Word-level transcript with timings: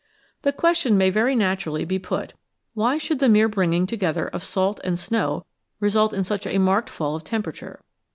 The 0.41 0.51
question 0.51 0.97
may 0.97 1.11
very 1.11 1.35
naturally 1.35 1.85
be 1.85 1.99
put:" 1.99 2.33
Why 2.73 2.97
should 2.97 3.19
the 3.19 3.29
mere 3.29 3.47
bringing 3.47 3.85
together 3.85 4.29
of 4.29 4.43
salt 4.43 4.81
and 4.83 4.97
snow 4.97 5.45
result 5.79 6.11
in 6.11 6.23
such 6.23 6.47
a 6.47 6.57
marked 6.57 6.89
fall 6.89 7.15
of 7.15 7.23
temperature 7.23 7.83